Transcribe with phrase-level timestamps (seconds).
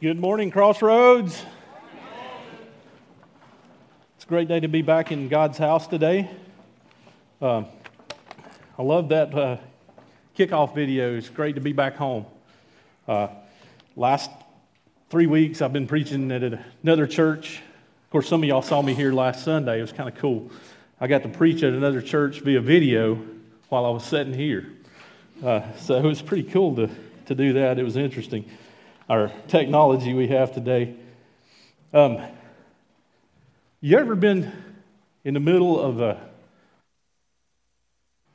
[0.00, 1.44] Good morning, Crossroads.
[4.14, 6.30] It's a great day to be back in God's house today.
[7.42, 7.64] Uh,
[8.78, 9.56] I love that uh,
[10.38, 11.16] kickoff video.
[11.16, 12.26] It's great to be back home.
[13.08, 13.26] Uh,
[13.96, 14.30] last
[15.10, 16.44] three weeks, I've been preaching at
[16.84, 17.56] another church.
[18.04, 19.80] Of course, some of y'all saw me here last Sunday.
[19.80, 20.48] It was kind of cool.
[21.00, 23.20] I got to preach at another church via video
[23.68, 24.70] while I was sitting here.
[25.44, 26.88] Uh, so it was pretty cool to,
[27.26, 27.80] to do that.
[27.80, 28.48] It was interesting
[29.08, 30.94] our technology we have today.
[31.94, 32.20] Um,
[33.80, 34.52] you ever been
[35.24, 36.20] in the middle of a,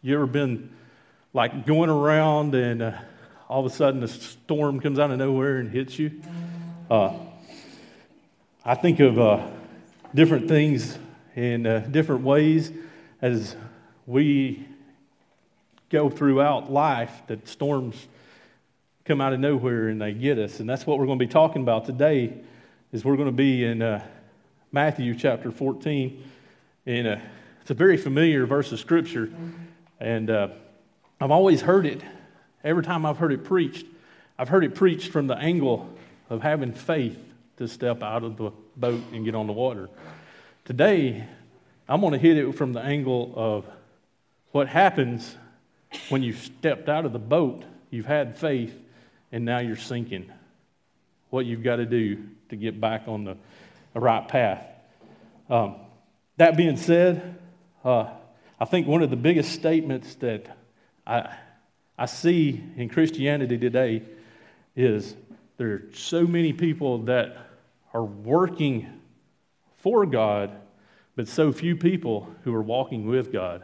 [0.01, 0.71] you ever been
[1.31, 2.93] like going around and uh,
[3.47, 6.19] all of a sudden a storm comes out of nowhere and hits you?
[6.89, 7.19] Uh,
[8.65, 9.47] I think of uh,
[10.15, 10.97] different things
[11.35, 12.71] in uh, different ways
[13.21, 13.55] as
[14.07, 14.65] we
[15.89, 18.07] go throughout life that storms
[19.05, 20.61] come out of nowhere and they get us.
[20.61, 22.33] And that's what we're going to be talking about today
[22.93, 24.01] is we're going to be in uh,
[24.71, 26.23] Matthew chapter 14.
[26.85, 27.17] And uh,
[27.61, 29.29] it's a very familiar verse of Scripture.
[29.99, 30.49] And uh,
[31.19, 32.01] I've always heard it.
[32.63, 33.85] Every time I've heard it preached,
[34.39, 35.89] I've heard it preached from the angle
[36.29, 37.19] of having faith
[37.57, 39.89] to step out of the boat and get on the water.
[40.63, 41.27] Today,
[41.89, 43.65] I'm going to hit it from the angle of
[44.51, 45.35] what happens
[46.07, 48.79] when you've stepped out of the boat, you've had faith,
[49.33, 50.31] and now you're sinking.
[51.31, 53.35] What you've got to do to get back on the,
[53.95, 54.65] right path.
[55.51, 55.75] Um,
[56.37, 57.37] that being said,
[57.83, 58.09] uh,
[58.59, 60.57] I think one of the biggest statements that
[61.05, 61.35] I,
[61.97, 64.01] I see in Christianity today
[64.75, 65.15] is
[65.57, 67.37] there are so many people that
[67.93, 69.01] are working
[69.77, 70.51] for God,
[71.15, 73.63] but so few people who are walking with God.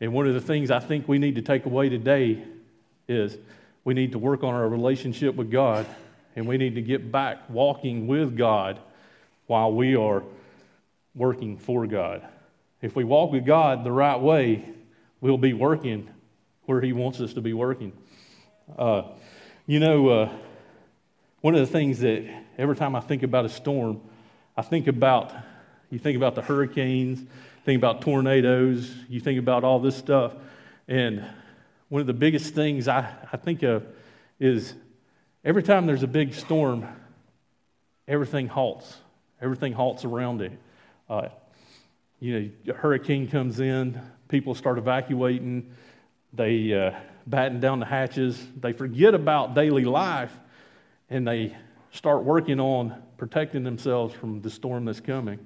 [0.00, 2.42] And one of the things I think we need to take away today
[3.06, 3.38] is
[3.84, 5.86] we need to work on our relationship with God,
[6.36, 8.78] and we need to get back walking with God
[9.46, 10.22] while we are
[11.14, 12.26] working for God.
[12.80, 14.64] If we walk with God the right way,
[15.20, 16.08] we'll be working
[16.64, 17.92] where He wants us to be working.
[18.78, 19.02] Uh,
[19.66, 20.30] you know, uh,
[21.40, 22.24] one of the things that
[22.56, 24.00] every time I think about a storm,
[24.56, 25.32] I think about
[25.90, 27.22] you think about the hurricanes,
[27.64, 30.32] think about tornadoes, you think about all this stuff,
[30.88, 31.22] and
[31.92, 33.84] one of the biggest things I, I think of
[34.40, 34.72] is
[35.44, 36.88] every time there's a big storm,
[38.08, 38.96] everything halts.
[39.42, 40.52] Everything halts around it.
[41.10, 41.28] Uh,
[42.18, 45.70] you know, a hurricane comes in, people start evacuating,
[46.32, 46.92] they uh,
[47.26, 50.32] batten down the hatches, they forget about daily life,
[51.10, 51.54] and they
[51.90, 55.38] start working on protecting themselves from the storm that's coming.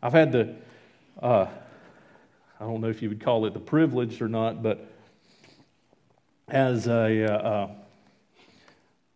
[0.00, 0.54] I've had the,
[1.20, 1.48] uh,
[2.60, 4.92] I don't know if you would call it the privilege or not, but
[6.50, 7.70] as a uh, uh,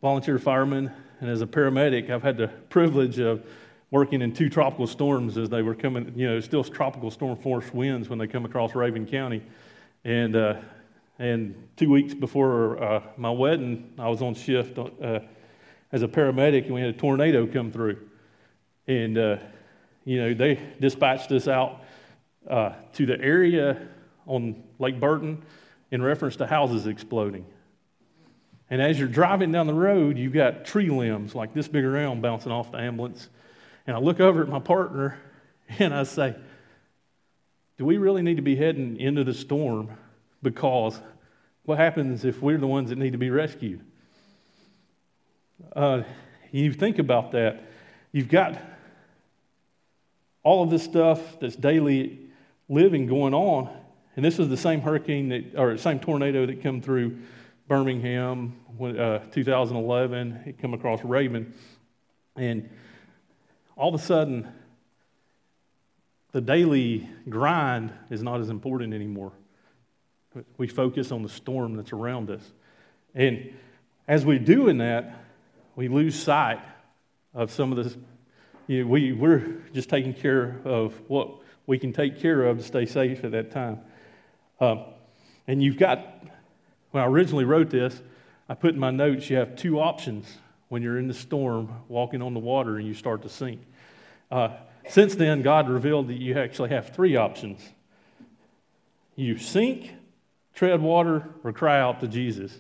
[0.01, 3.47] volunteer fireman and as a paramedic, I've had the privilege of
[3.91, 7.73] working in two tropical storms as they were coming, you know, still tropical storm force
[7.73, 9.43] winds when they come across Rabun County.
[10.05, 10.57] And, uh,
[11.19, 15.21] and two weeks before uh, my wedding, I was on shift uh,
[15.91, 17.99] as a paramedic, and we had a tornado come through.
[18.87, 19.37] And, uh,
[20.05, 21.83] you know, they dispatched us out
[22.49, 23.89] to the area
[24.27, 25.43] on Lake Burton
[25.93, 27.47] in reference to houses exploding.
[28.71, 32.23] And as you're driving down the road, you've got tree limbs like this big around
[32.23, 33.29] bouncing off the ambulance.
[33.87, 35.21] And I look over at my partner
[35.79, 36.35] and I say,
[37.77, 39.91] Do we really need to be heading into the storm?
[40.43, 40.99] Because
[41.65, 43.85] what happens if we're the ones that need to be rescued?
[45.77, 46.03] Uh,
[46.51, 47.63] you think about that.
[48.11, 48.59] You've got
[50.43, 52.19] all of this stuff that's daily
[52.69, 53.69] living going on,
[54.17, 57.19] and this was the same hurricane that, or same tornado that came through
[57.69, 60.43] Birmingham, uh, 2011.
[60.47, 61.53] It come across Rabun,
[62.37, 62.69] and
[63.77, 64.53] all of a sudden,
[66.33, 69.33] the daily grind is not as important anymore.
[70.57, 72.53] We focus on the storm that's around us,
[73.15, 73.55] and
[74.09, 75.25] as we do in that,
[75.77, 76.61] we lose sight
[77.35, 77.97] of some of this.
[78.67, 81.31] You know, we we're just taking care of what
[81.67, 83.81] we can take care of to stay safe at that time.
[84.63, 84.85] Um,
[85.49, 86.23] and you've got,
[86.93, 88.01] when I originally wrote this,
[88.49, 90.39] I put in my notes you have two options
[90.69, 93.61] when you're in the storm walking on the water and you start to sink.
[94.31, 94.51] Uh,
[94.89, 97.61] since then, God revealed that you actually have three options
[99.17, 99.95] you sink,
[100.55, 102.57] tread water, or cry out to Jesus.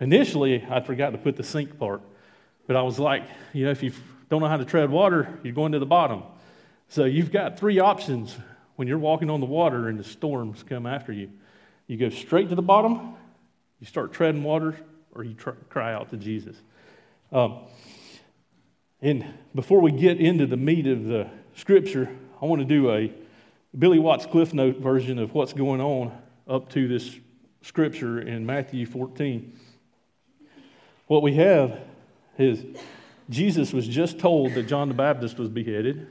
[0.00, 2.02] Initially, I forgot to put the sink part,
[2.66, 3.24] but I was like,
[3.54, 3.92] you know, if you
[4.28, 6.22] don't know how to tread water, you're going to the bottom.
[6.88, 8.36] So you've got three options
[8.78, 11.28] when you're walking on the water and the storms come after you.
[11.88, 13.16] You go straight to the bottom,
[13.80, 14.76] you start treading water,
[15.16, 16.56] or you try, cry out to Jesus.
[17.32, 17.58] Um,
[19.02, 22.08] And before we get into the meat of the scripture,
[22.40, 23.12] I want to do a
[23.76, 26.16] Billy Watts Cliff Note version of what's going on
[26.46, 27.16] up to this
[27.62, 29.58] scripture in Matthew 14.
[31.08, 31.80] What we have
[32.38, 32.64] is
[33.28, 36.06] Jesus was just told that John the Baptist was beheaded.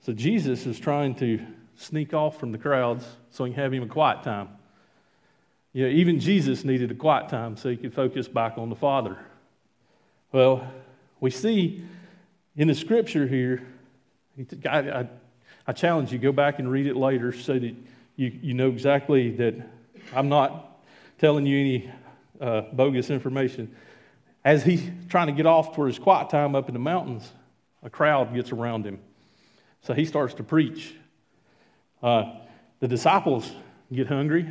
[0.00, 1.44] So Jesus is trying to
[1.76, 4.48] sneak off from the crowds so he can have him a quiet time.
[5.72, 9.18] Yeah, even Jesus needed a quiet time so he could focus back on the Father.
[10.32, 10.66] Well,
[11.20, 11.84] we see
[12.56, 13.66] in the scripture here,
[14.68, 15.08] I, I,
[15.66, 17.74] I challenge you, go back and read it later so that
[18.16, 19.54] you, you know exactly that
[20.14, 20.78] I'm not
[21.18, 21.90] telling you any
[22.40, 23.74] uh, bogus information.
[24.44, 27.30] As he's trying to get off for his quiet time up in the mountains,
[27.82, 29.00] a crowd gets around him.
[29.82, 30.94] So he starts to preach.
[32.06, 32.36] Uh,
[32.78, 33.50] the disciples
[33.92, 34.46] get hungry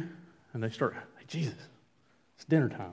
[0.51, 1.55] and they start, hey, Jesus,
[2.35, 2.91] it's dinner time.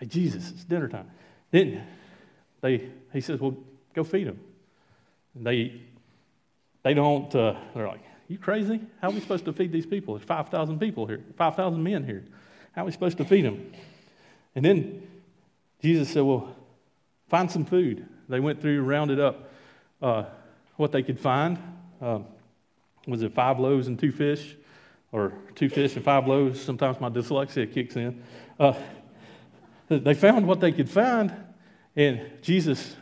[0.00, 1.08] Hey, Jesus, it's dinner time.
[1.52, 1.86] Then
[2.60, 3.56] they, he says, well,
[3.94, 4.40] go feed them.
[5.36, 5.80] And they,
[6.82, 8.80] they don't, uh, they're like, you crazy?
[9.00, 10.14] How are we supposed to feed these people?
[10.14, 12.24] There's 5,000 people here, 5,000 men here.
[12.72, 13.70] How are we supposed to feed them?
[14.56, 15.06] And then
[15.80, 16.56] Jesus said, well,
[17.28, 18.08] find some food.
[18.28, 19.52] They went through, rounded up
[20.02, 20.24] uh,
[20.74, 21.58] what they could find.
[22.00, 22.26] Um,
[23.06, 24.56] was it five loaves and two fish?
[25.12, 26.60] Or two fish and five loaves?
[26.60, 28.22] Sometimes my dyslexia kicks in.
[28.58, 28.74] Uh,
[29.88, 31.32] they found what they could find,
[31.94, 32.96] and Jesus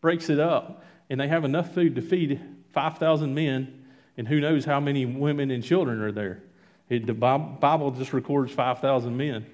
[0.00, 2.40] breaks it up, and they have enough food to feed
[2.72, 3.84] 5,000 men,
[4.16, 6.42] and who knows how many women and children are there.
[6.88, 9.46] It, the Bible just records 5,000 men.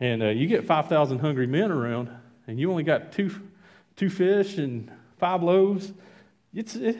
[0.00, 2.10] And uh, you get 5,000 hungry men around,
[2.46, 3.30] and you only got two,
[3.96, 5.92] two fish and five loaves.
[6.54, 6.98] It's, it,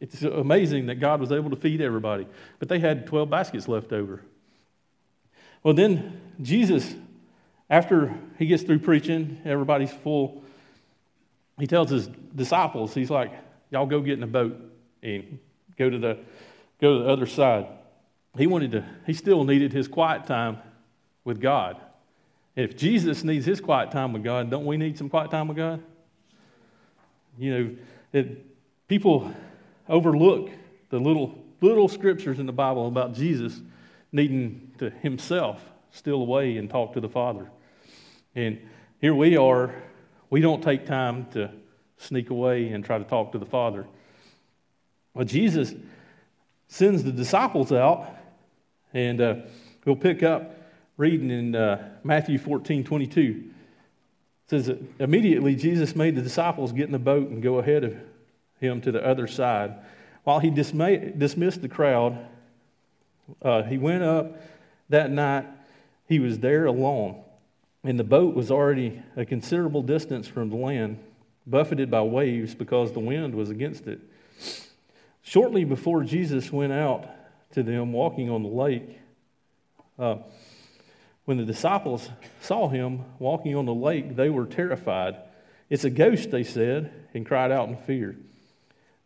[0.00, 2.26] it's amazing that God was able to feed everybody.
[2.58, 4.22] But they had 12 baskets left over.
[5.62, 6.94] Well, then Jesus
[7.70, 10.42] after he gets through preaching, everybody's full.
[11.58, 13.32] He tells his disciples, he's like,
[13.70, 14.56] Y'all go get in a boat
[15.02, 15.38] and
[15.76, 16.18] go to the
[16.80, 17.66] go to the other side.
[18.36, 20.58] He wanted to, he still needed his quiet time
[21.24, 21.80] with God.
[22.54, 25.56] If Jesus needs his quiet time with God, don't we need some quiet time with
[25.56, 25.82] God?
[27.36, 27.76] You know,
[28.12, 29.32] it, people
[29.88, 30.50] overlook
[30.90, 33.62] the little little scriptures in the Bible about Jesus
[34.12, 35.60] needing to himself
[35.90, 37.50] steal away and talk to the Father.
[38.34, 38.60] And
[39.00, 39.74] here we are,
[40.28, 41.50] we don't take time to
[41.96, 43.86] sneak away and try to talk to the Father.
[45.14, 45.74] Well, Jesus
[46.68, 48.08] sends the disciples out,
[48.92, 49.34] and uh,
[49.84, 50.56] we'll pick up
[50.96, 53.20] reading in uh, Matthew 14 22.
[53.20, 57.84] It says that immediately Jesus made the disciples get in the boat and go ahead
[57.84, 57.96] of
[58.64, 59.74] him to the other side.
[60.24, 62.18] While he dismay- dismissed the crowd,
[63.42, 64.36] uh, he went up
[64.88, 65.46] that night
[66.08, 67.22] he was there alone,
[67.82, 70.98] and the boat was already a considerable distance from the land,
[71.46, 74.00] buffeted by waves because the wind was against it.
[75.22, 77.06] Shortly before Jesus went out
[77.52, 78.98] to them walking on the lake,
[79.98, 80.16] uh,
[81.24, 82.10] when the disciples
[82.40, 85.16] saw him walking on the lake, they were terrified.
[85.70, 88.16] It's a ghost, they said, and cried out in fear.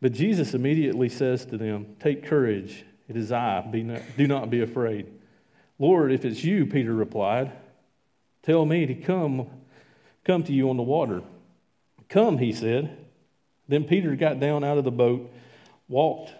[0.00, 4.50] But Jesus immediately says to them, Take courage, it is I, be not, do not
[4.50, 5.06] be afraid.
[5.78, 7.52] Lord, if it's you, Peter replied,
[8.42, 9.48] tell me to come,
[10.24, 11.22] come to you on the water.
[12.08, 12.96] Come, he said.
[13.68, 15.30] Then Peter got down out of the boat,
[15.88, 16.32] walked,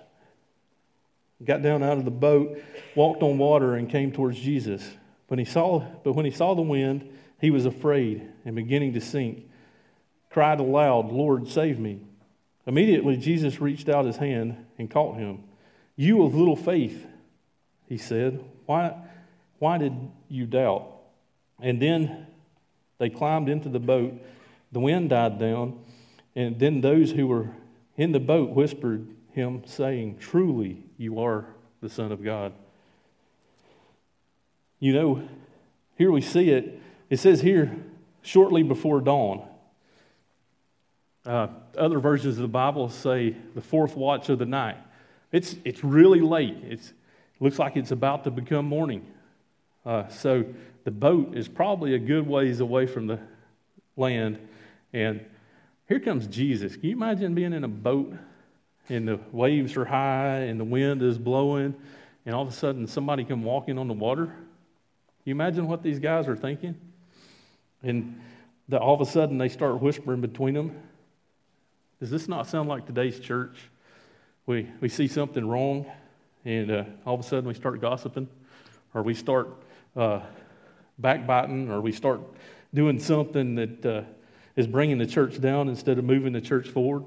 [1.44, 2.58] got down out of the boat,
[2.94, 4.88] walked on water, and came towards Jesus.
[5.28, 7.08] When he saw, but when he saw the wind,
[7.40, 9.46] he was afraid and beginning to sink,
[10.30, 12.00] cried aloud, Lord, save me.
[12.68, 15.42] Immediately Jesus reached out his hand and caught him.
[15.96, 17.06] You of little faith,
[17.88, 18.94] he said, why,
[19.58, 19.94] why did
[20.28, 20.86] you doubt?
[21.60, 22.26] And then
[22.98, 24.12] they climbed into the boat.
[24.70, 25.80] The wind died down,
[26.36, 27.48] and then those who were
[27.96, 31.46] in the boat whispered him, saying, Truly, you are
[31.80, 32.52] the Son of God.
[34.78, 35.28] You know,
[35.96, 36.80] here we see it.
[37.08, 37.74] It says here,
[38.20, 39.48] shortly before dawn.
[41.28, 44.78] Uh, other versions of the Bible say the fourth watch of the night.
[45.30, 46.56] It's, it's really late.
[46.64, 46.90] It
[47.38, 49.06] looks like it's about to become morning.
[49.84, 50.46] Uh, so
[50.84, 53.20] the boat is probably a good ways away from the
[53.94, 54.38] land.
[54.94, 55.22] And
[55.86, 56.76] here comes Jesus.
[56.76, 58.14] Can you imagine being in a boat
[58.88, 61.74] and the waves are high and the wind is blowing
[62.24, 64.24] and all of a sudden somebody come walking on the water?
[64.24, 66.74] Can you imagine what these guys are thinking?
[67.82, 68.18] And
[68.66, 70.74] the, all of a sudden they start whispering between them.
[72.00, 73.58] Does this not sound like today's church?
[74.46, 75.86] We, we see something wrong
[76.44, 78.28] and uh, all of a sudden we start gossiping
[78.94, 79.48] or we start
[79.96, 80.20] uh,
[80.98, 82.20] backbiting or we start
[82.72, 84.02] doing something that uh,
[84.54, 87.04] is bringing the church down instead of moving the church forward.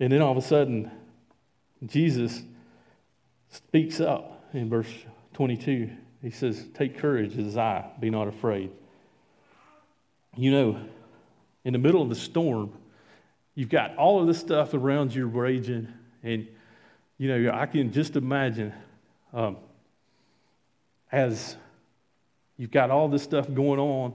[0.00, 0.90] And then all of a sudden,
[1.84, 2.42] Jesus
[3.50, 4.92] speaks up in verse
[5.34, 5.90] 22.
[6.22, 8.72] He says, Take courage, as I, be not afraid.
[10.36, 10.80] You know,
[11.64, 12.72] in the middle of the storm,
[13.56, 15.88] you've got all of this stuff around you raging,
[16.22, 16.46] and,
[17.18, 18.72] you know, I can just imagine
[19.32, 19.56] um,
[21.10, 21.56] as
[22.56, 24.12] you've got all this stuff going on,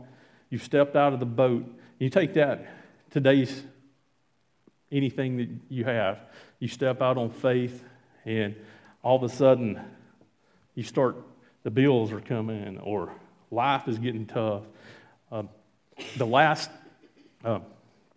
[0.50, 1.66] you've stepped out of the boat,
[2.00, 2.66] you take that
[3.10, 3.64] today's
[4.92, 6.20] anything that you have,
[6.60, 7.84] you step out on faith,
[8.26, 8.56] and
[9.04, 9.82] all of a sudden
[10.76, 11.18] you start,
[11.64, 13.12] the bills are coming, or
[13.50, 14.64] life is getting tough.
[15.32, 15.44] Uh,
[16.18, 16.70] the last
[17.44, 17.60] uh,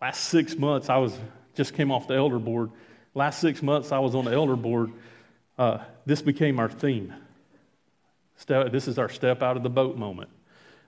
[0.01, 1.17] last six months, I was
[1.55, 2.71] just came off the elder board.
[3.13, 4.91] Last six months, I was on the elder board.
[5.57, 7.13] Uh, this became our theme.
[8.37, 10.29] Step, this is our step out of the boat moment.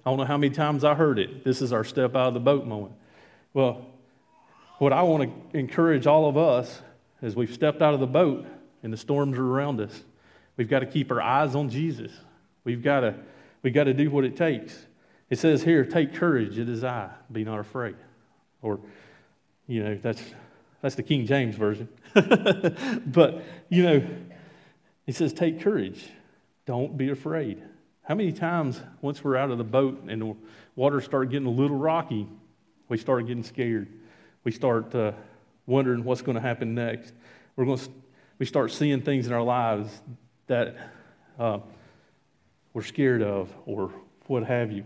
[0.05, 1.43] I don't know how many times I heard it.
[1.43, 2.93] This is our step out of the boat moment.
[3.53, 3.85] Well,
[4.77, 6.81] what I want to encourage all of us
[7.21, 8.45] as we've stepped out of the boat
[8.83, 10.03] and the storms are around us,
[10.55, 12.11] we've got to keep our eyes on Jesus.
[12.63, 13.15] We've got to,
[13.63, 14.85] we've got to do what it takes.
[15.29, 17.95] It says here, take courage, it is I, be not afraid.
[18.61, 18.79] Or,
[19.67, 20.21] you know, that's,
[20.81, 21.89] that's the King James Version.
[22.13, 24.07] but, you know,
[25.05, 26.09] he says, take courage,
[26.65, 27.63] don't be afraid.
[28.03, 30.35] How many times, once we're out of the boat and the
[30.75, 32.27] water started getting a little rocky,
[32.87, 33.89] we start getting scared?
[34.43, 35.11] We start uh,
[35.65, 37.13] wondering what's going to happen next.
[37.55, 37.89] We're going to,
[38.39, 39.91] we start seeing things in our lives
[40.47, 40.77] that
[41.37, 41.59] uh,
[42.73, 43.91] we're scared of or
[44.27, 44.85] what have you.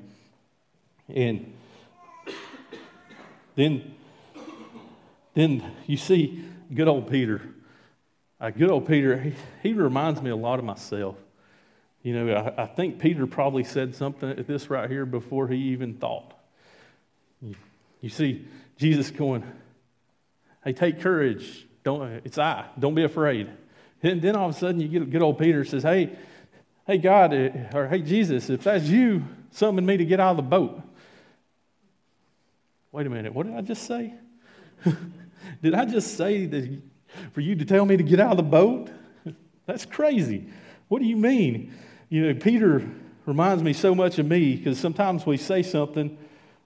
[1.08, 1.54] And
[3.56, 3.94] then,
[5.34, 6.44] then you see
[6.74, 7.42] good old Peter.
[8.40, 11.16] Uh, good old Peter, he, he, reminds me a lot of myself.
[12.02, 15.58] You know, I, I, think Peter probably said something at this right here before he
[15.58, 16.34] even thought.
[17.42, 17.54] You,
[18.02, 19.44] you see Jesus going,
[20.64, 21.68] hey, take courage.
[21.84, 22.66] Don't, it's I.
[22.80, 23.50] Don't be afraid.
[24.02, 26.18] And then all of a sudden you get good old Peter says, hey,
[26.88, 30.38] hey, God, eh, or hey, Jesus, if that's you, summon me to get out of
[30.38, 30.82] the boat.
[32.94, 34.14] Wait a minute, what did I just say?
[35.64, 36.82] did I just say that
[37.32, 38.90] for you to tell me to get out of the boat?
[39.66, 40.50] That's crazy.
[40.90, 41.74] What do you mean?
[42.10, 42.86] You know, Peter
[43.26, 46.18] reminds me so much of me because sometimes we say something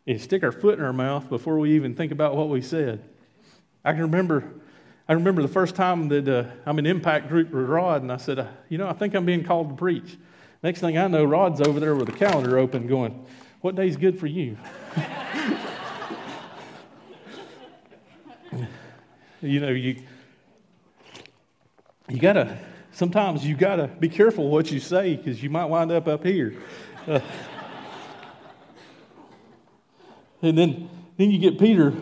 [0.08, 3.04] and stick our foot in our mouth before we even think about what we said.
[3.84, 4.52] I can remember,
[5.08, 8.18] I remember the first time that uh, I'm in impact group with Rod, and I
[8.18, 10.18] said, uh, you know, I think I'm being called to preach.
[10.64, 13.28] Next thing I know, Rod's over there with the calendar open, going,
[13.62, 14.58] "What day's good for you?"
[19.46, 20.02] you know, you,
[22.10, 22.58] you got to,
[22.92, 26.26] sometimes you got to be careful what you say because you might wind up up
[26.26, 26.56] here.
[27.08, 27.20] Uh,
[30.42, 31.94] and then, then you get Peter,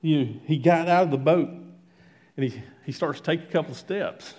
[0.00, 1.50] you, he got out of the boat
[2.36, 4.34] and he, he starts to take a couple of steps.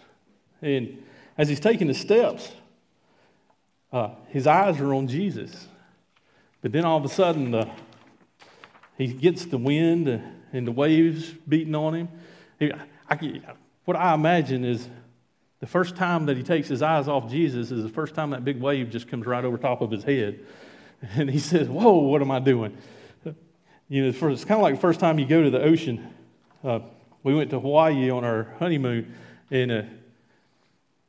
[0.62, 1.04] And
[1.38, 2.52] as he's taking the steps,
[3.92, 5.68] uh, his eyes are on Jesus.
[6.62, 7.70] But then all of a sudden, the,
[8.98, 10.22] he gets the wind
[10.56, 12.10] and the waves beating on him.
[13.10, 13.42] I,
[13.86, 14.88] what I imagine is
[15.60, 18.46] the first time that he takes his eyes off Jesus is the first time that
[18.46, 20.40] big wave just comes right over top of his head.
[21.16, 22.76] And he says, Whoa, what am I doing?
[23.88, 26.12] You know, it's kind of like the first time you go to the ocean.
[26.64, 26.80] Uh,
[27.22, 29.14] we went to Hawaii on our honeymoon,
[29.52, 29.82] and uh,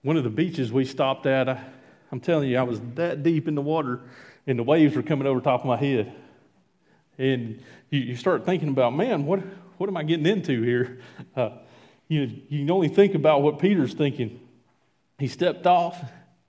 [0.03, 1.59] one of the beaches we stopped at, I,
[2.13, 4.01] I'm telling you, I was that deep in the water,
[4.47, 6.13] and the waves were coming over top of my head.
[7.19, 9.41] And you, you start thinking about, man, what,
[9.79, 11.01] what am I getting into here?
[11.35, 11.51] Uh,
[12.09, 14.41] you, you can only think about what Peter's thinking.
[15.19, 15.99] He stepped off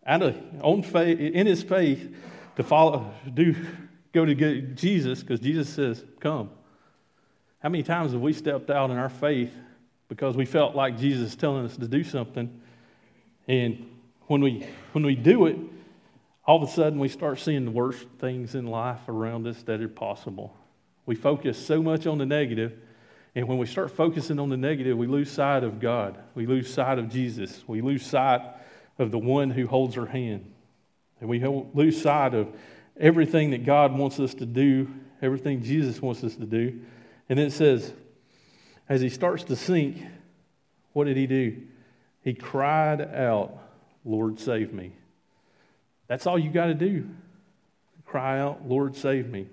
[0.05, 2.15] out of, on faith, in his faith
[2.55, 3.55] to follow, do,
[4.13, 6.50] go to Jesus because Jesus says, come.
[7.59, 9.51] How many times have we stepped out in our faith
[10.09, 12.62] because we felt like Jesus is telling us to do something?
[13.47, 13.89] And
[14.27, 15.57] when we, when we do it,
[16.45, 19.81] all of a sudden we start seeing the worst things in life around us that
[19.81, 20.55] are possible.
[21.08, 22.78] We focus so much on the negative,
[23.34, 26.18] and when we start focusing on the negative, we lose sight of God.
[26.36, 27.64] We lose sight of Jesus.
[27.68, 28.42] We lose sight
[29.00, 30.52] of the one who holds our hand.
[31.20, 32.48] And we lose sight of
[33.00, 36.82] everything that God wants us to do, everything Jesus wants us to do.
[37.30, 37.94] And then it says,
[38.90, 39.98] as he starts to sink,
[40.94, 41.62] what did he do?
[42.24, 43.58] He cried out,
[44.04, 44.94] Lord, save me.
[46.08, 47.08] That's all you got to do.
[48.06, 49.48] Cry out, Lord, save me.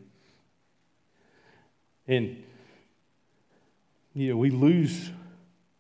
[2.06, 2.42] And
[4.14, 5.10] you know, we lose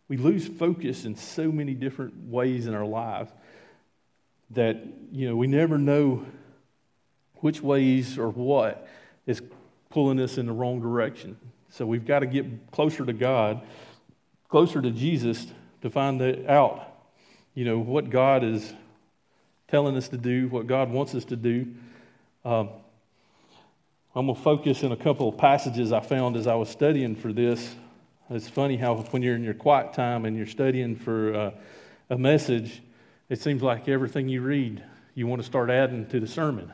[0.08, 3.32] we lose focus in so many different ways in our lives
[4.50, 6.24] that you know we never know
[7.36, 8.88] which ways or what
[9.26, 9.42] is
[9.90, 11.36] pulling us in the wrong direction.
[11.70, 13.62] So we've got to get closer to God,
[14.48, 15.46] closer to Jesus
[15.82, 16.88] to find out,
[17.54, 18.72] you know, what God is
[19.68, 21.74] telling us to do, what God wants us to do.
[22.44, 22.70] Um,
[24.16, 27.16] I'm going to focus in a couple of passages I found as I was studying
[27.16, 27.74] for this.
[28.30, 31.50] It's funny how when you're in your quiet time and you're studying for uh,
[32.10, 32.80] a message,
[33.28, 34.84] it seems like everything you read,
[35.16, 36.72] you want to start adding to the sermon.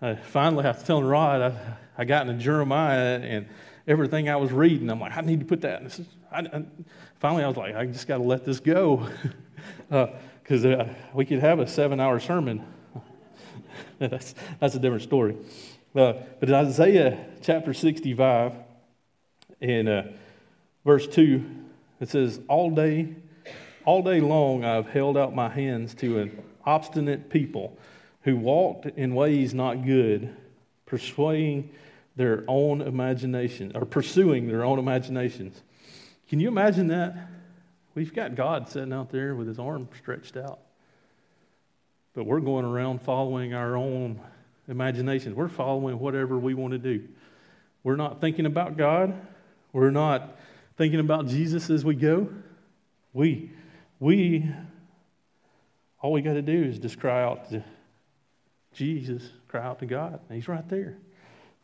[0.00, 3.48] Uh, finally, I was telling Rod, I, I got into Jeremiah and
[3.88, 5.82] everything I was reading, I'm like, I need to put that.
[6.30, 6.64] I, I,
[7.18, 9.08] finally, I was like, I just got to let this go
[9.88, 12.64] because uh, uh, we could have a seven hour sermon.
[13.98, 15.36] that's, that's a different story.
[15.94, 18.52] Uh, but Isaiah chapter 65
[19.60, 20.02] and uh,
[20.84, 21.44] verse 2,
[22.00, 23.16] it says, All day,
[23.84, 27.76] all day long I've held out my hands to an obstinate people
[28.22, 30.36] who walked in ways not good,
[30.86, 31.70] persuading
[32.14, 35.60] their own imagination, or pursuing their own imaginations.
[36.28, 37.16] Can you imagine that?
[37.96, 40.60] We've got God sitting out there with his arm stretched out.
[42.14, 44.20] But we're going around following our own
[44.68, 45.34] imaginations.
[45.34, 47.06] We're following whatever we want to do.
[47.82, 49.14] We're not thinking about God.
[49.72, 50.36] We're not
[50.76, 52.28] thinking about Jesus as we go.
[53.12, 53.50] We,
[53.98, 54.50] we,
[56.00, 57.64] all we got to do is just cry out to
[58.72, 60.20] Jesus, cry out to God.
[60.30, 60.96] He's right there.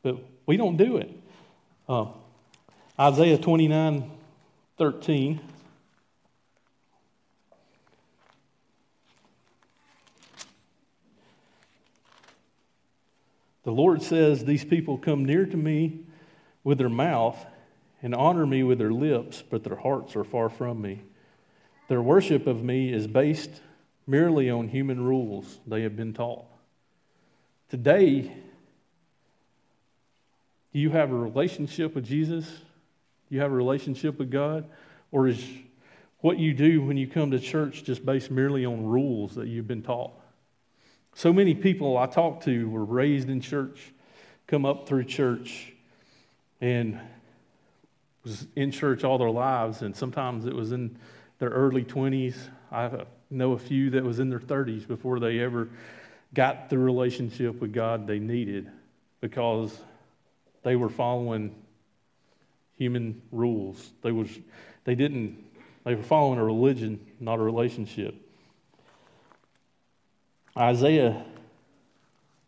[0.03, 1.11] But we don't do it.
[1.89, 2.07] Uh,
[2.99, 4.11] Isaiah 29
[4.79, 5.41] 13.
[13.67, 15.99] The Lord says, These people come near to me
[16.63, 17.37] with their mouth
[18.01, 21.03] and honor me with their lips, but their hearts are far from me.
[21.89, 23.51] Their worship of me is based
[24.07, 26.45] merely on human rules they have been taught.
[27.69, 28.33] Today,
[30.73, 32.47] do you have a relationship with Jesus?
[32.47, 34.65] Do you have a relationship with God?
[35.11, 35.45] Or is
[36.21, 39.67] what you do when you come to church just based merely on rules that you've
[39.67, 40.13] been taught?
[41.17, 43.95] So many people I talk to were raised in church,
[44.47, 45.73] come up through church,
[46.61, 47.01] and
[48.23, 50.99] was in church all their lives, and sometimes it was in
[51.39, 52.37] their early 20s.
[52.71, 55.71] I know a few that was in their 30s before they ever
[56.35, 58.71] got the relationship with God they needed
[59.23, 59.75] because
[60.65, 61.55] they were following
[62.77, 63.91] human rules.
[64.03, 64.29] They was
[64.85, 65.43] they didn't
[65.85, 68.26] they were following a religion, not a relationship.
[70.57, 71.23] Isaiah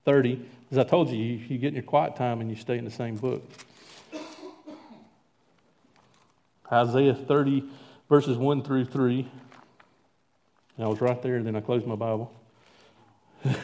[0.07, 0.41] 30,
[0.71, 2.87] as I told you, you, you get in your quiet time and you stay in
[2.87, 3.43] the same book.
[6.73, 7.65] Isaiah 30,
[8.09, 9.29] verses 1 through 3.
[10.77, 12.33] And I was right there, then I closed my Bible.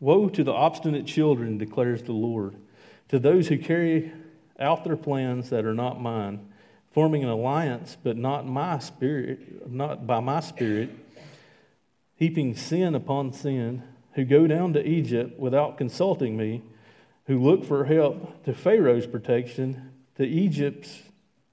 [0.00, 2.56] Woe to the obstinate children, declares the Lord,
[3.08, 4.12] to those who carry
[4.58, 6.52] out their plans that are not mine
[6.96, 10.88] forming an alliance, but not my spirit, not by my spirit,
[12.14, 13.82] heaping sin upon sin,
[14.14, 16.62] who go down to Egypt without consulting me,
[17.26, 21.02] who look for help to Pharaoh's protection, to Egypt's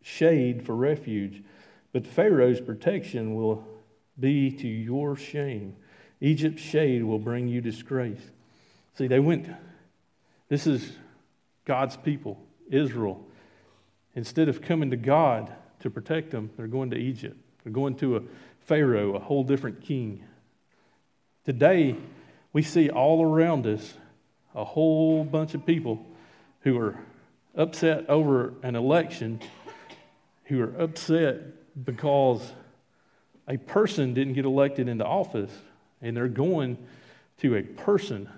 [0.02, 1.44] shade for refuge.
[1.92, 3.68] But Pharaoh's protection will
[4.18, 5.76] be to your shame.
[6.22, 8.32] Egypt's shade will bring you disgrace.
[8.98, 9.50] See, they went,
[10.48, 10.94] this is
[11.66, 12.40] God's people,
[12.72, 13.28] Israel.
[14.16, 17.38] Instead of coming to God to protect them, they're going to Egypt.
[17.64, 18.22] They're going to a
[18.62, 20.24] Pharaoh, a whole different king.
[21.46, 21.96] Today,
[22.54, 23.96] we see all around us
[24.56, 26.06] a whole bunch of people
[26.62, 27.00] who are
[27.56, 29.40] upset over an election,
[30.46, 31.42] who are upset
[31.84, 32.54] because
[33.48, 35.52] a person didn't get elected into office,
[36.02, 36.78] and they're going
[37.40, 38.30] to a person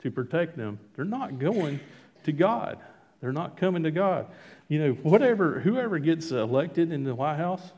[0.00, 0.78] to protect them.
[0.96, 1.80] They're not going
[2.24, 2.78] to God.
[3.20, 4.26] They're not coming to God.
[4.68, 7.72] You know, whatever, whoever gets elected in the White House,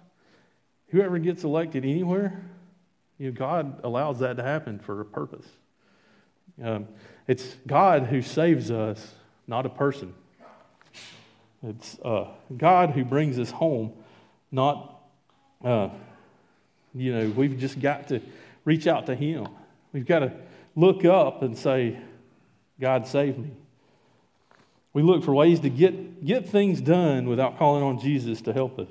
[0.88, 2.40] whoever gets elected anywhere,
[3.18, 5.46] you know, God allows that to happen for a purpose.
[6.62, 6.88] Um,
[7.26, 9.14] it's God who saves us,
[9.46, 10.14] not a person.
[11.64, 12.26] It's uh,
[12.56, 13.92] God who brings us home,
[14.50, 15.00] not,
[15.64, 15.90] uh,
[16.94, 18.20] you know, we've just got to
[18.64, 19.48] reach out to Him.
[19.92, 20.32] We've got to
[20.74, 21.98] look up and say,
[22.80, 23.50] God, save me.
[24.92, 28.78] We look for ways to get, get things done without calling on Jesus to help
[28.78, 28.88] us.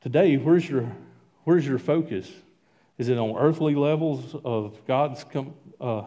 [0.00, 0.92] Today, where's your,
[1.44, 2.30] where's your focus?
[2.98, 6.04] Is it on earthly levels of God's, com, uh,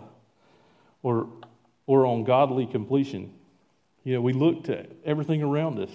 [1.03, 1.27] or,
[1.85, 3.33] or on godly completion?
[4.03, 5.91] You know, we look to everything around us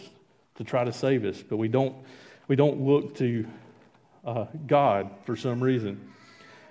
[0.57, 1.97] to try to save us, but we don't,
[2.47, 3.47] we don't look to
[4.25, 6.13] uh, God for some reason.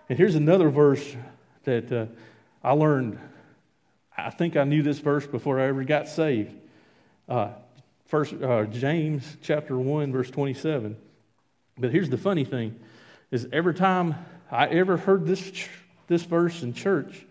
[0.09, 1.15] And here's another verse
[1.65, 2.05] that uh,
[2.63, 3.19] I learned,
[4.17, 6.55] I think I knew this verse before I ever got saved.
[7.27, 7.49] Uh,
[8.05, 10.95] first, uh, James chapter 1, verse 27.
[11.77, 12.79] But here's the funny thing
[13.31, 14.15] is every time
[14.51, 15.67] I ever heard this,
[16.07, 17.25] this verse in church,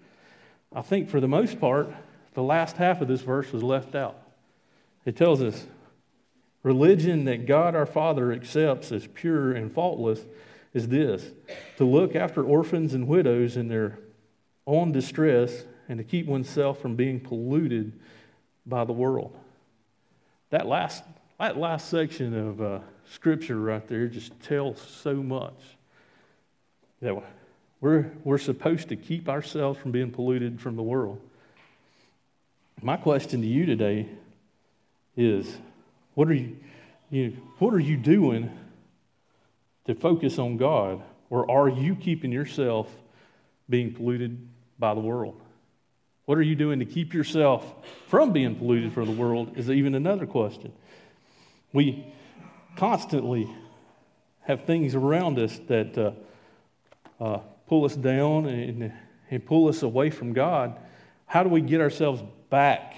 [0.74, 1.88] I think for the most part,
[2.34, 4.16] the last half of this verse was left out.
[5.04, 5.66] It tells us
[6.62, 10.24] religion that God our Father accepts as pure and faultless
[10.72, 11.30] is this
[11.76, 13.98] to look after orphans and widows in their
[14.66, 17.92] own distress and to keep oneself from being polluted
[18.66, 19.36] by the world.
[20.50, 21.02] That last,
[21.38, 22.78] that last section of uh,
[23.10, 25.58] scripture right there just tells so much
[27.00, 27.14] that
[27.80, 31.20] we're, we're supposed to keep ourselves from being polluted from the world.
[32.80, 34.08] My question to you today
[35.16, 35.56] is
[36.14, 36.56] what are you,
[37.10, 38.50] you what are you doing
[39.86, 41.02] to focus on God?
[41.28, 42.94] Or are you keeping yourself
[43.68, 44.46] being polluted
[44.78, 45.40] by the world?
[46.24, 47.64] What are you doing to keep yourself
[48.08, 50.72] from being polluted for the world is even another question.
[51.72, 52.06] We
[52.76, 53.50] constantly
[54.42, 56.12] have things around us that uh,
[57.22, 58.92] uh, pull us down and,
[59.30, 60.78] and pull us away from God.
[61.26, 62.94] How do we get ourselves back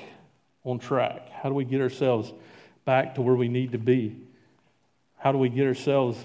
[0.64, 1.28] on track?
[1.30, 2.32] How do we get ourselves
[2.84, 4.16] back to where we need to be?
[5.16, 6.18] How do we get ourselves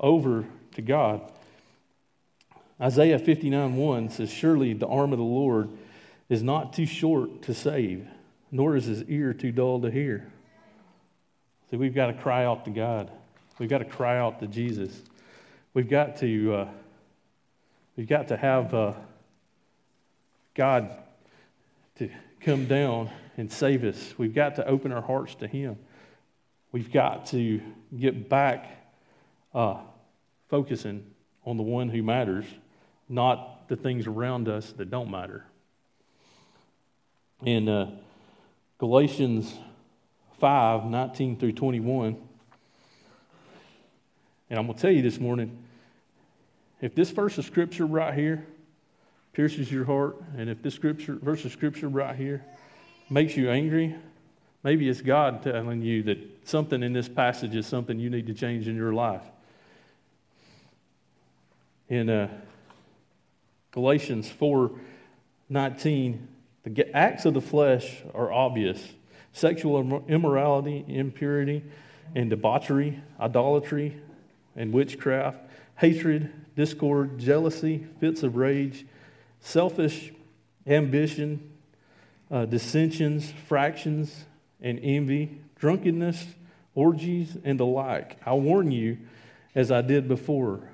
[0.00, 0.44] over
[0.74, 1.30] to God?
[2.80, 5.70] Isaiah 59 1 says, Surely the arm of the Lord
[6.28, 8.06] is not too short to save,
[8.50, 10.30] nor is his ear too dull to hear.
[11.70, 13.10] See, we've got to cry out to God.
[13.58, 15.02] We've got to cry out to Jesus.
[15.72, 16.68] We've got to, uh,
[17.96, 18.92] we've got to have uh,
[20.54, 20.90] God
[21.98, 22.10] to
[22.40, 24.14] come down and save us.
[24.18, 25.78] We've got to open our hearts to Him.
[26.72, 27.60] We've got to
[27.98, 28.68] get back
[29.54, 29.78] uh,
[30.48, 31.06] focusing
[31.44, 32.44] on the one who matters,
[33.08, 35.44] not the things around us that don't matter.
[37.44, 37.90] In uh,
[38.78, 39.54] Galatians
[40.38, 42.16] 5 19 through 21,
[44.48, 45.64] and I'm going to tell you this morning
[46.80, 48.46] if this verse of scripture right here
[49.32, 52.44] pierces your heart, and if this scripture, verse of scripture right here
[53.10, 53.94] makes you angry,
[54.62, 58.34] maybe it's God telling you that something in this passage is something you need to
[58.34, 59.22] change in your life.
[61.88, 62.28] In uh,
[63.76, 64.70] Galatians 4
[65.50, 66.28] 19,
[66.64, 68.94] the acts of the flesh are obvious
[69.34, 71.62] sexual immorality, impurity,
[72.14, 74.00] and debauchery, idolatry,
[74.56, 75.38] and witchcraft,
[75.76, 78.86] hatred, discord, jealousy, fits of rage
[79.40, 80.10] selfish
[80.66, 81.52] ambition,
[82.30, 84.24] uh, dissensions, fractions,
[84.62, 86.28] and envy, drunkenness,
[86.74, 88.16] orgies, and the like.
[88.24, 88.96] I warn you,
[89.54, 90.70] as I did before,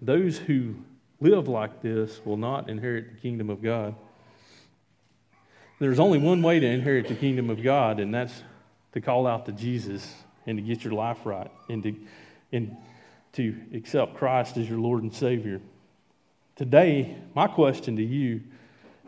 [0.00, 0.76] those who
[1.20, 3.94] live like this will not inherit the kingdom of God.
[5.78, 8.42] There's only one way to inherit the kingdom of God, and that's
[8.92, 10.14] to call out to Jesus
[10.46, 11.94] and to get your life right and to,
[12.52, 12.76] and
[13.34, 15.60] to accept Christ as your Lord and Savior.
[16.56, 18.42] Today, my question to you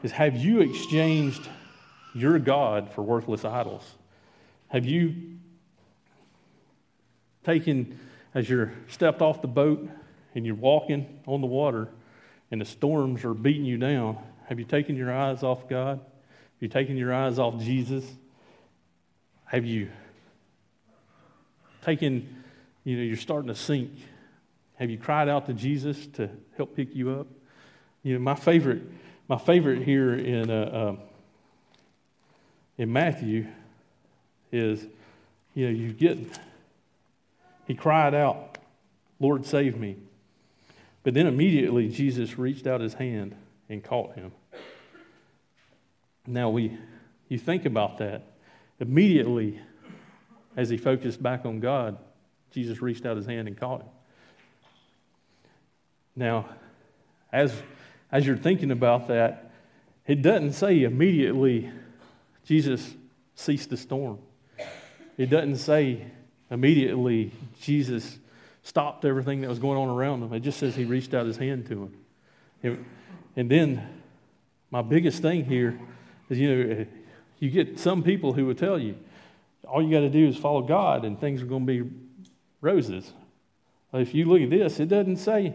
[0.03, 1.49] is Have you exchanged
[2.15, 3.95] your God for worthless idols?
[4.69, 5.15] Have you
[7.45, 7.99] taken,
[8.35, 9.89] as you're stepped off the boat
[10.35, 11.89] and you're walking on the water
[12.53, 15.99] and the storms are beating you down, have you taken your eyes off God?
[15.99, 18.05] Have you taken your eyes off Jesus?
[19.47, 19.89] Have you
[21.83, 22.45] taken,
[22.85, 23.91] you know, you're starting to sink?
[24.75, 27.27] Have you cried out to Jesus to help pick you up?
[28.03, 28.83] You know, my favorite,
[29.29, 30.97] my favorite here in, uh, uh,
[32.77, 33.47] in Matthew
[34.53, 34.87] is,
[35.55, 36.19] you know, you get,
[37.67, 38.59] he cried out,
[39.19, 39.97] Lord, save me.
[41.03, 43.35] But then immediately Jesus reached out his hand
[43.69, 44.33] and caught him.
[46.27, 46.79] Now we,
[47.29, 48.23] you think about that.
[48.79, 49.61] Immediately,
[50.57, 51.99] as he focused back on God,
[52.53, 53.89] Jesus reached out his hand and caught him.
[56.15, 56.49] Now,
[57.33, 57.53] as
[58.13, 59.51] as you're thinking about that,
[60.07, 61.71] it doesn't say immediately
[62.45, 62.95] Jesus
[63.35, 64.19] ceased the storm.
[65.17, 66.05] It doesn't say
[66.51, 68.19] immediately Jesus
[68.63, 70.33] stopped everything that was going on around him.
[70.33, 71.91] It just says he reached out his hand to
[72.63, 72.87] him.
[73.37, 73.89] And then
[74.71, 75.79] my biggest thing here
[76.29, 76.87] is you know,
[77.39, 78.97] you get some people who will tell you,
[79.69, 81.91] all you got to do is follow God and things are going to be
[82.61, 83.13] roses.
[83.93, 85.55] If you look at this, it doesn't say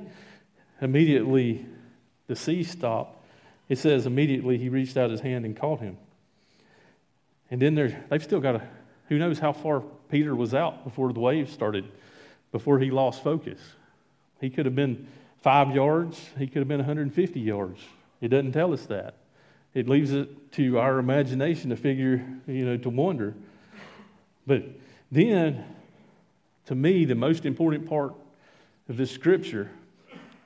[0.81, 1.65] immediately
[2.27, 3.25] the sea stopped,
[3.69, 5.97] it says immediately he reached out his hand and caught him.
[7.49, 8.67] And then they've still got a,
[9.07, 11.85] who knows how far Peter was out before the waves started,
[12.57, 13.59] before he lost focus.
[14.41, 15.07] He could have been
[15.43, 17.79] five yards, he could have been 150 yards.
[18.19, 19.13] It doesn't tell us that.
[19.75, 23.35] It leaves it to our imagination to figure, you know, to wonder.
[24.47, 24.63] But
[25.11, 25.65] then,
[26.65, 28.15] to me, the most important part
[28.89, 29.69] of this scripture,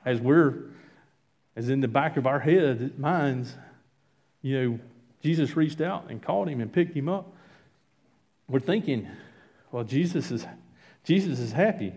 [0.04, 0.64] as we're,
[1.56, 3.54] as in the back of our head, minds,
[4.42, 4.78] you know,
[5.22, 7.32] Jesus reached out and caught him and picked him up.
[8.48, 9.08] We're thinking,
[9.70, 10.46] well, Jesus is,
[11.04, 11.92] Jesus is happy.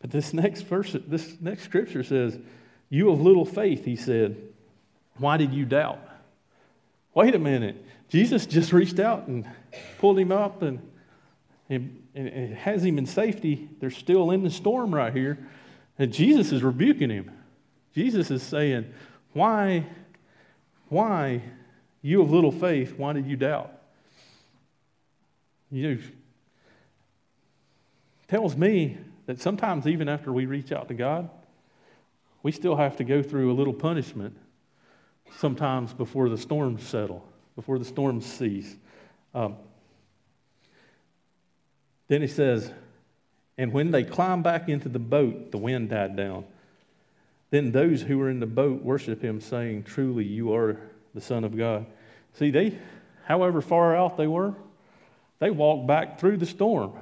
[0.00, 2.38] But this next verse, this next scripture says,
[2.88, 4.36] You of little faith, he said,
[5.18, 5.98] why did you doubt?
[7.14, 7.84] Wait a minute.
[8.08, 9.46] Jesus just reached out and
[9.98, 10.80] pulled him up and,
[11.68, 13.68] and, and has him in safety.
[13.80, 15.38] They're still in the storm right here.
[15.98, 17.30] And Jesus is rebuking him.
[17.94, 18.92] Jesus is saying,
[19.32, 19.84] Why,
[20.88, 21.42] why,
[22.00, 23.72] you of little faith, why did you doubt?
[25.70, 26.02] You know,
[28.28, 31.28] tells me that sometimes, even after we reach out to God,
[32.42, 34.36] we still have to go through a little punishment
[35.36, 38.76] sometimes before the storms settle, before the storms cease.
[39.34, 39.56] Um,
[42.06, 42.72] then he says,
[43.58, 46.44] and when they climbed back into the boat, the wind died down.
[47.50, 50.78] Then those who were in the boat worship him, saying, Truly, you are
[51.14, 51.86] the Son of God.
[52.34, 52.78] See, they,
[53.24, 54.54] however far out they were,
[55.40, 56.92] they walked back through the storm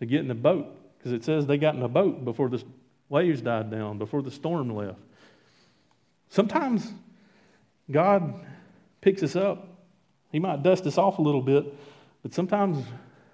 [0.00, 0.66] to get in the boat
[0.98, 2.62] because it says they got in a boat before the
[3.08, 4.98] waves died down, before the storm left.
[6.28, 6.92] Sometimes
[7.90, 8.34] God
[9.00, 9.68] picks us up.
[10.32, 11.64] He might dust us off a little bit,
[12.22, 12.84] but sometimes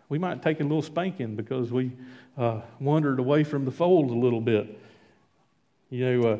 [0.08, 1.92] we might take a little spanking because we
[2.38, 4.78] uh, wandered away from the fold a little bit.
[5.90, 6.38] You know, uh,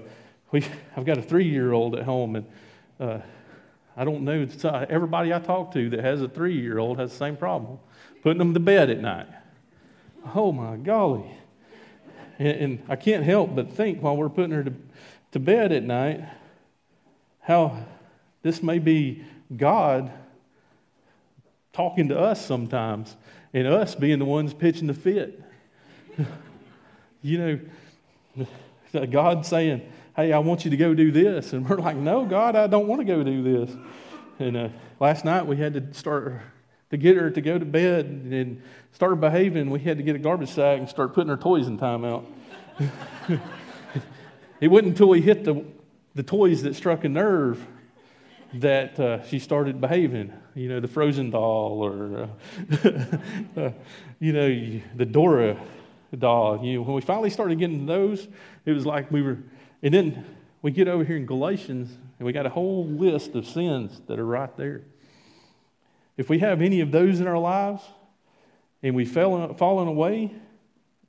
[0.52, 0.64] we,
[0.96, 2.46] I've got a three year old at home, and
[2.98, 3.18] uh,
[3.96, 7.10] I don't know, uh, everybody I talk to that has a three year old has
[7.10, 7.78] the same problem
[8.22, 9.28] putting them to bed at night.
[10.34, 11.30] Oh my golly.
[12.38, 14.72] And, and I can't help but think while we're putting her to,
[15.32, 16.24] to bed at night,
[17.40, 17.84] how
[18.42, 19.24] this may be
[19.56, 20.12] God
[21.72, 23.16] talking to us sometimes,
[23.52, 25.42] and us being the ones pitching the fit.
[27.22, 28.46] you know,
[29.10, 29.82] God saying,
[30.14, 31.52] Hey, I want you to go do this.
[31.52, 33.76] And we're like, No, God, I don't want to go do this.
[34.38, 34.68] And uh,
[35.00, 36.40] last night we had to start
[36.90, 39.70] to get her to go to bed and start behaving.
[39.70, 42.24] We had to get a garbage sack and start putting her toys in timeout.
[44.60, 45.64] it wasn't until we hit the
[46.16, 47.64] the toys that struck a nerve
[48.54, 50.32] that uh, she started behaving.
[50.54, 53.70] You know, the Frozen doll or, uh, uh,
[54.18, 55.60] you know, the Dora
[56.18, 56.64] doll.
[56.64, 58.26] You know, when we finally started getting those,
[58.64, 59.38] it was like we were,
[59.82, 60.24] and then
[60.62, 64.18] we get over here in Galatians and we got a whole list of sins that
[64.18, 64.82] are right there.
[66.16, 67.82] If we have any of those in our lives
[68.82, 70.34] and we've fallen, fallen away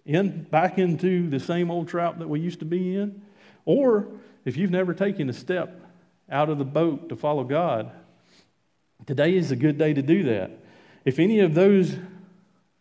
[0.06, 3.22] in, back into the same old trap that we used to be in,
[3.66, 4.08] or
[4.46, 5.82] if you've never taken a step
[6.30, 7.92] out of the boat to follow God,
[9.06, 10.52] today is a good day to do that.
[11.06, 11.96] If any of those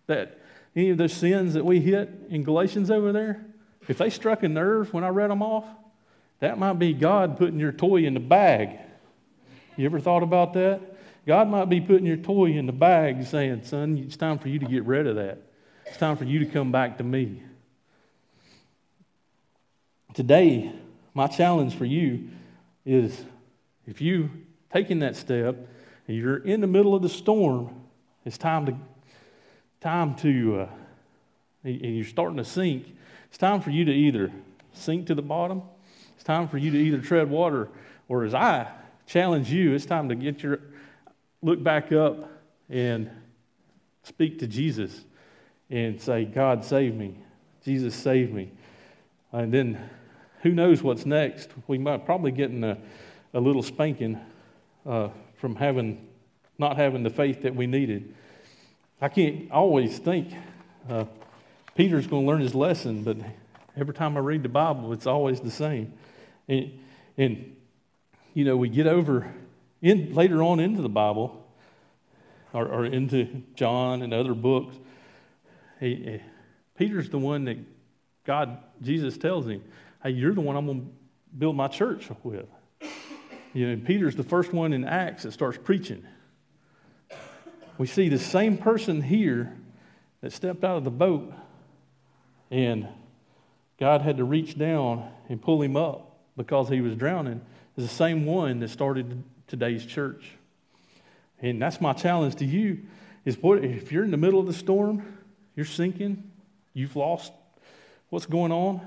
[0.06, 0.38] that
[0.74, 3.44] any of those sins that we hit in Galatians over there,
[3.88, 5.64] if they struck a nerve when I read them off,
[6.40, 8.78] that might be God putting your toy in the bag.
[9.76, 10.95] You ever thought about that?
[11.26, 14.60] God might be putting your toy in the bag saying, Son, it's time for you
[14.60, 15.42] to get rid of that.
[15.84, 17.42] It's time for you to come back to me.
[20.14, 20.72] Today,
[21.14, 22.28] my challenge for you
[22.84, 23.24] is
[23.88, 24.30] if you
[24.72, 25.56] taking that step
[26.06, 27.74] and you're in the middle of the storm,
[28.24, 28.76] it's time to
[29.80, 30.68] time to uh,
[31.64, 32.86] and you're starting to sink.
[33.28, 34.30] It's time for you to either
[34.72, 35.62] sink to the bottom.
[36.14, 37.68] It's time for you to either tread water,
[38.08, 38.68] or as I
[39.06, 40.60] challenge you, it's time to get your
[41.42, 42.30] look back up
[42.68, 43.10] and
[44.02, 45.04] speak to Jesus
[45.70, 47.18] and say, God, save me.
[47.64, 48.52] Jesus, save me.
[49.32, 49.90] And then
[50.42, 51.50] who knows what's next?
[51.66, 52.78] We might probably getting a,
[53.34, 54.18] a little spanking
[54.84, 56.06] uh, from having
[56.58, 58.14] not having the faith that we needed.
[59.00, 60.32] I can't always think
[60.88, 61.04] uh,
[61.74, 63.18] Peter's going to learn his lesson, but
[63.76, 65.92] every time I read the Bible, it's always the same.
[66.48, 66.72] And,
[67.18, 67.56] and
[68.32, 69.30] you know, we get over
[69.82, 71.46] in later on into the Bible
[72.52, 74.76] or, or into John and other books.
[75.80, 76.20] He, he,
[76.76, 77.58] Peter's the one that
[78.24, 79.62] God, Jesus tells him,
[80.02, 80.86] hey, you're the one I'm going to
[81.38, 82.46] build my church with.
[83.52, 86.06] You know, Peter's the first one in Acts that starts preaching.
[87.78, 89.56] We see the same person here
[90.20, 91.32] that stepped out of the boat
[92.50, 92.88] and
[93.78, 97.40] God had to reach down and pull him up because he was drowning
[97.76, 100.32] is the same one that started today's church.
[101.40, 102.82] And that's my challenge to you
[103.24, 105.18] is what if you're in the middle of the storm,
[105.54, 106.30] you're sinking,
[106.72, 107.32] you've lost
[108.08, 108.80] what's going on,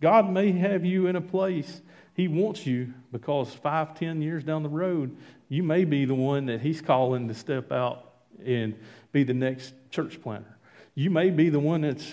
[0.00, 1.80] God may have you in a place
[2.14, 5.16] He wants you because five, ten years down the road,
[5.48, 8.12] you may be the one that He's calling to step out
[8.44, 8.74] and
[9.12, 10.56] be the next church planter.
[10.94, 12.12] You may be the one that's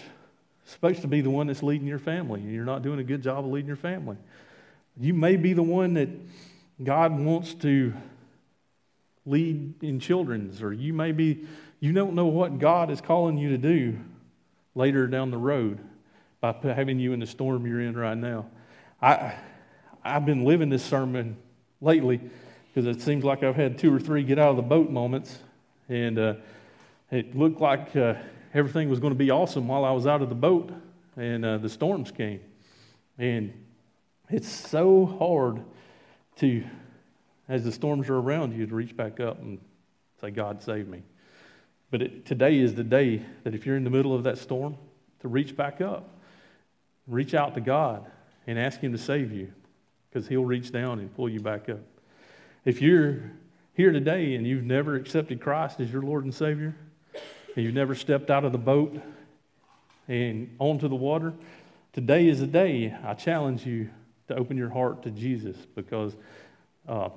[0.66, 3.24] supposed to be the one that's leading your family, and you're not doing a good
[3.24, 4.18] job of leading your family.
[5.00, 6.10] You may be the one that
[6.82, 7.94] God wants to
[9.26, 11.46] lead in children's, or you may be,
[11.80, 14.00] you don't know what God is calling you to do
[14.76, 15.80] later down the road
[16.42, 18.46] by having you in the storm you're in right now.
[19.02, 19.36] I,
[20.04, 21.38] I've been living this sermon
[21.82, 22.22] lately
[22.74, 25.39] because it seems like I've had two or three get out of the boat moments,
[25.89, 26.34] and uh,
[27.12, 28.15] it looked like uh,
[28.54, 30.72] everything was going to be awesome while I was out of the boat,
[31.18, 32.39] and uh, the storms came.
[33.18, 33.54] And
[34.30, 35.63] it's so hard
[36.39, 36.63] to,
[37.47, 39.60] as the storms are around you, to reach back up and
[40.21, 41.04] say, God, save me.
[41.91, 44.78] But it, today is the day that if you're in the middle of that storm,
[45.21, 46.17] to reach back up,
[47.08, 48.06] reach out to God
[48.47, 49.52] and ask Him to save you
[50.10, 51.80] because He'll reach down and pull you back up.
[52.65, 53.32] If you're
[53.73, 56.75] here today and you've never accepted Christ as your Lord and Savior,
[57.56, 58.99] and you've never stepped out of the boat
[60.08, 61.34] and onto the water,
[61.93, 63.89] today is the day I challenge you
[64.30, 66.15] to open your heart to Jesus because
[66.88, 67.10] uh,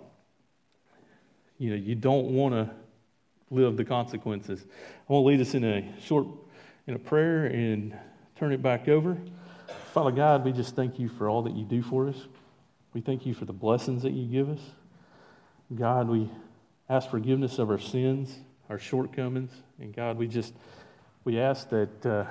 [1.59, 2.70] you know you don't want to
[3.51, 4.64] live the consequences.
[5.09, 6.27] I want to lead us in a short
[6.87, 7.96] in a prayer and
[8.37, 9.16] turn it back over.
[9.92, 12.16] Father God, we just thank you for all that you do for us.
[12.94, 14.61] We thank you for the blessings that you give us.
[15.75, 16.31] God, we
[16.88, 18.38] ask forgiveness of our sins,
[18.70, 20.55] our shortcomings, and God, we just
[21.25, 22.25] we ask that uh,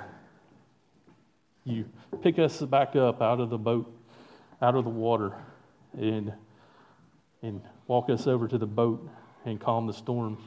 [1.64, 1.84] you
[2.20, 4.01] pick us back up out of the boat
[4.62, 5.32] out of the water
[5.98, 6.32] and,
[7.42, 9.06] and walk us over to the boat
[9.44, 10.40] and calm the storms.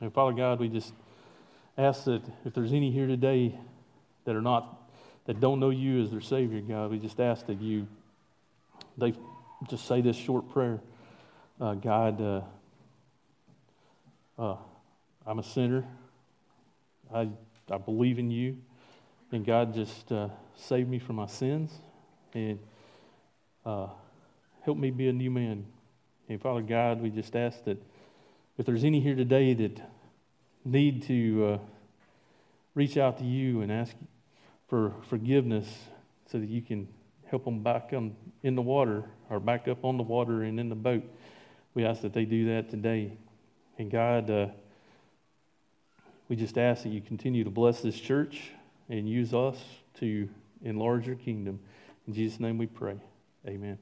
[0.00, 0.92] And Father God, we just
[1.78, 3.56] ask that if there's any here today
[4.24, 4.90] that are not,
[5.26, 7.86] that don't know you as their Savior, God, we just ask that you,
[8.98, 9.14] they
[9.70, 10.80] just say this short prayer.
[11.60, 12.40] Uh, God, uh,
[14.38, 14.56] uh,
[15.24, 15.84] I'm a sinner.
[17.14, 17.28] I,
[17.70, 18.58] I believe in you.
[19.30, 21.70] And God, just uh, save me from my sins.
[22.34, 22.58] And
[23.64, 23.88] uh,
[24.62, 25.66] help me be a new man.
[26.28, 27.82] And Father God, we just ask that
[28.58, 29.80] if there's any here today that
[30.64, 31.58] need to uh,
[32.74, 33.94] reach out to you and ask
[34.68, 35.66] for forgiveness
[36.30, 36.88] so that you can
[37.26, 40.68] help them back on, in the water or back up on the water and in
[40.68, 41.02] the boat,
[41.74, 43.12] we ask that they do that today.
[43.78, 44.46] And God, uh,
[46.28, 48.50] we just ask that you continue to bless this church
[48.88, 49.58] and use us
[50.00, 50.28] to
[50.62, 51.60] enlarge your kingdom.
[52.06, 53.00] In Jesus' name we pray.
[53.46, 53.78] Amen.